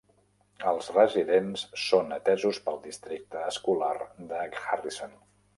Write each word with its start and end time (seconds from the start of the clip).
Els 0.71 0.87
residents 0.95 1.65
són 1.83 2.17
atesos 2.17 2.63
pel 2.71 2.81
districte 2.89 3.47
escolar 3.53 3.95
de 4.33 4.45
Harrison. 4.49 5.19